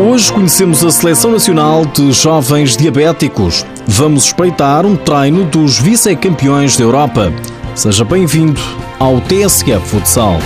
[0.00, 3.66] Hoje conhecemos a Seleção Nacional de Jovens Diabéticos.
[3.86, 7.30] Vamos espreitar um treino dos vice-campeões da Europa.
[7.74, 8.58] Seja bem-vindo
[8.98, 10.38] ao TSF Futsal.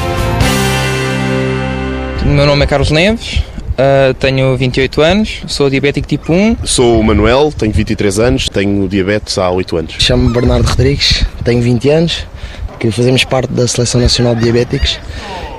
[2.25, 3.45] O meu nome é Carlos Neves,
[3.79, 6.57] uh, tenho 28 anos, sou diabético tipo 1.
[6.65, 9.95] Sou o Manuel, tenho 23 anos, tenho diabetes há 8 anos.
[10.01, 12.27] Chamo-me Bernardo Rodrigues, tenho 20 anos,
[12.81, 14.99] que fazemos parte da Seleção Nacional de Diabéticos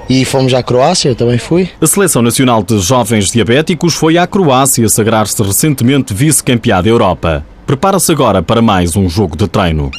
[0.10, 1.70] e fomos à Croácia, eu também fui.
[1.82, 7.46] A Seleção Nacional de Jovens Diabéticos foi à Croácia sagrar-se recentemente vice-campeã da Europa.
[7.66, 9.90] Prepara-se agora para mais um jogo de treino.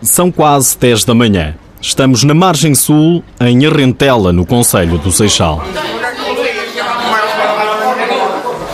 [0.00, 1.54] São quase 10 da manhã.
[1.80, 5.62] Estamos na margem sul, em Arrentela, no Conselho do Seixal.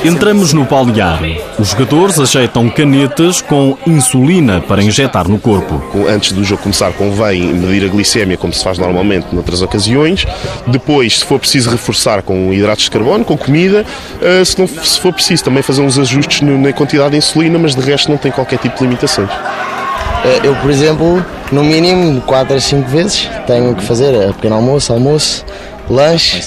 [0.05, 1.41] Entramos no balneário.
[1.59, 5.81] Os jogadores ajeitam canetas com insulina para injetar no corpo.
[6.07, 10.27] Antes do jogo começar, convém medir a glicémia, como se faz normalmente noutras ocasiões.
[10.67, 13.87] Depois, se for preciso, reforçar com hidratos de carbono, com comida.
[14.21, 17.75] Eh, se, não, se for preciso, também fazer uns ajustes na quantidade de insulina, mas
[17.75, 19.31] de resto não tem qualquer tipo de limitações.
[19.31, 24.57] Eh, eu, por exemplo, no mínimo 4 a 5 vezes tenho que fazer eh, pequeno
[24.57, 25.47] almoço, almoço,
[25.89, 26.43] lanche.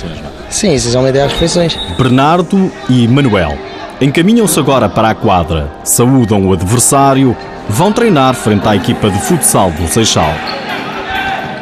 [0.49, 1.77] Sim, essencialmente é as refeições.
[1.97, 3.57] Bernardo e Manuel
[3.99, 7.35] encaminham-se agora para a quadra, saúdam o adversário,
[7.67, 10.33] vão treinar frente à equipa de futsal do Seixal.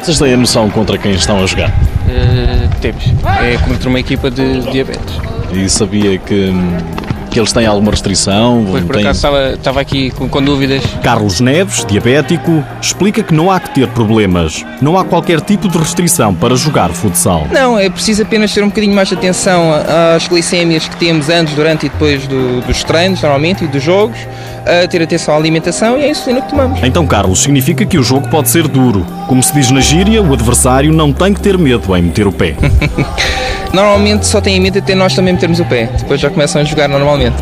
[0.00, 1.70] Vocês têm a noção contra quem estão a jogar?
[1.70, 3.04] Uh, temos.
[3.42, 5.18] É contra uma equipa de diabetes.
[5.52, 6.76] E sabia que hum,
[7.30, 8.64] que eles têm alguma restrição?
[8.70, 10.82] Pois, por acaso estava, estava aqui com, com, dúvidas.
[11.02, 14.64] Carlos Neves, diabético, explica que não há que ter problemas.
[14.80, 17.46] Não há qualquer tipo de restrição para jogar futsal.
[17.50, 19.70] Não, é preciso apenas ter um bocadinho mais de atenção
[20.14, 24.18] às glicémias que temos antes, durante e depois do, dos treinos, normalmente, e dos jogos.
[24.64, 26.80] A ter atenção à alimentação e à insulina que tomamos.
[26.82, 29.06] Então, Carlos, significa que o jogo pode ser duro.
[29.28, 32.32] Como se diz na gíria, o adversário não tem que ter medo em meter o
[32.32, 32.56] pé.
[33.72, 36.64] Normalmente só tem em mente até nós também metermos o pé, depois já começam a
[36.64, 37.36] jogar normalmente.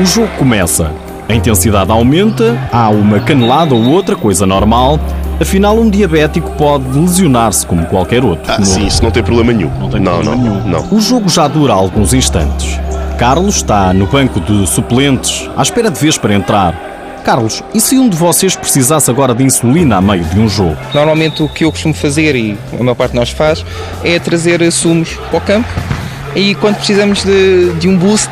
[0.00, 0.92] O jogo começa,
[1.28, 5.00] a intensidade aumenta, há uma canelada ou outra, coisa normal.
[5.40, 8.50] Afinal, um diabético pode lesionar-se como qualquer outro.
[8.50, 9.70] Ah, sim, isso não tem problema nenhum.
[9.78, 10.68] Não tem não, problema não, nenhum.
[10.68, 10.88] Não.
[10.90, 12.78] O jogo já dura alguns instantes.
[13.18, 16.85] Carlos está no banco de suplentes, à espera de vez para entrar.
[17.26, 20.76] Carlos, e se um de vocês precisasse agora de insulina a meio de um jogo?
[20.94, 23.66] Normalmente o que eu costumo fazer, e a maior parte de nós faz,
[24.04, 25.68] é trazer sumos para o campo
[26.36, 28.30] e quando precisamos de, de um boost,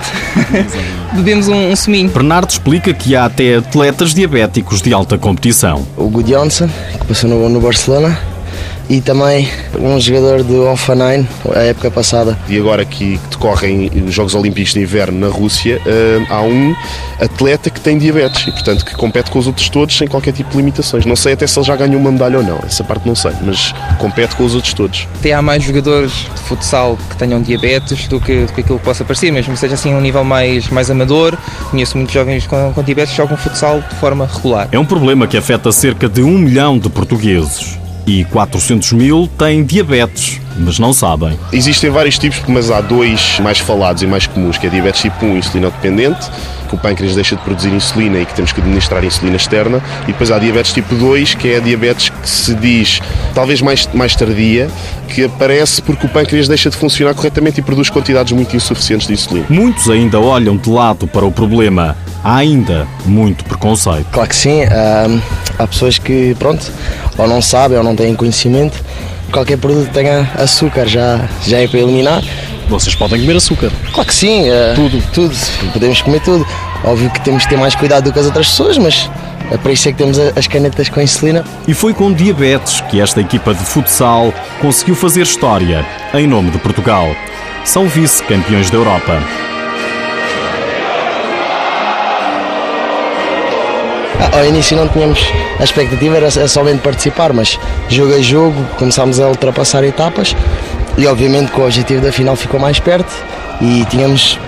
[1.12, 2.08] bebemos um, um suminho.
[2.08, 5.84] Bernardo explica que há até atletas diabéticos de alta competição.
[5.96, 8.16] O Good Johnson, que passou no, no Barcelona,
[8.88, 12.38] e também um jogador do Offenheim, a época passada.
[12.48, 16.74] E agora que decorrem os Jogos Olímpicos de Inverno na Rússia, uh, há um
[17.20, 20.50] atleta que tem diabetes e, portanto, que compete com os outros todos sem qualquer tipo
[20.50, 21.06] de limitações.
[21.06, 23.32] Não sei até se ele já ganhou uma medalha ou não, essa parte não sei,
[23.42, 25.08] mas compete com os outros todos.
[25.18, 28.84] Até há mais jogadores de futsal que tenham diabetes do que, do que aquilo que
[28.84, 31.36] possa parecer, mesmo que seja assim um nível mais, mais amador.
[31.70, 34.68] Conheço muitos jovens com, com diabetes que jogam futsal de forma regular.
[34.70, 39.64] É um problema que afeta cerca de um milhão de portugueses e 400 mil têm
[39.64, 41.38] diabetes, mas não sabem.
[41.52, 45.24] Existem vários tipos, mas há dois mais falados e mais comuns, que é diabetes tipo
[45.24, 46.30] 1, insulino dependente,
[46.68, 50.06] que o pâncreas deixa de produzir insulina e que temos que administrar insulina externa, e
[50.08, 53.00] depois há diabetes tipo 2, que é a diabetes que se diz
[53.34, 54.68] talvez mais, mais tardia,
[55.08, 59.12] que aparece porque o pâncreas deixa de funcionar corretamente e produz quantidades muito insuficientes de
[59.12, 59.46] insulina.
[59.48, 61.96] Muitos ainda olham de lado para o problema.
[62.22, 64.06] Há ainda muito preconceito.
[64.10, 64.62] Claro que sim.
[65.58, 66.72] há pessoas que, pronto,
[67.18, 68.82] ou não sabem ou não têm conhecimento.
[69.34, 72.22] Qualquer produto que tenha açúcar já, já é para eliminar.
[72.68, 73.68] Vocês podem comer açúcar?
[73.92, 74.48] Claro que sim.
[74.48, 75.02] Uh, tudo.
[75.12, 75.36] Tudo.
[75.72, 76.46] Podemos comer tudo.
[76.84, 79.10] Óbvio que temos que ter mais cuidado do que as outras pessoas, mas
[79.50, 81.44] é para isso é que temos as canetas com insulina.
[81.66, 85.84] E foi com diabetes que esta equipa de futsal conseguiu fazer história
[86.14, 87.08] em nome de Portugal.
[87.64, 89.20] São vice-campeões da Europa.
[94.32, 95.20] Ao início não tínhamos
[95.58, 97.58] a expectativa, era somente participar, mas
[97.88, 100.34] jogo a jogo começámos a ultrapassar etapas
[100.96, 103.12] e obviamente que o objetivo da final ficou mais perto
[103.60, 104.38] e tínhamos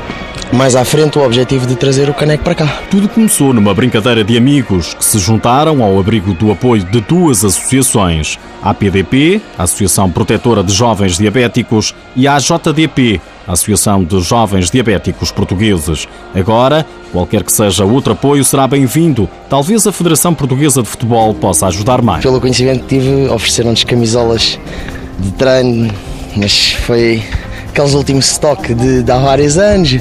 [0.56, 2.81] mais à frente o objetivo de trazer o caneco para cá.
[2.91, 7.44] Tudo começou numa brincadeira de amigos que se juntaram ao abrigo do apoio de duas
[7.44, 14.19] associações, a APDP, a Associação Protetora de Jovens Diabéticos, e a JDP, a Associação de
[14.20, 16.08] Jovens Diabéticos Portugueses.
[16.35, 19.29] Agora, qualquer que seja outro apoio será bem-vindo.
[19.50, 22.23] Talvez a Federação Portuguesa de Futebol possa ajudar mais.
[22.23, 24.59] Pelo conhecimento que tive, ofereceram-nos camisolas
[25.19, 25.93] de treino,
[26.35, 27.23] mas foi
[27.76, 30.00] aqueles últimos stock de, de há vários anos, uh,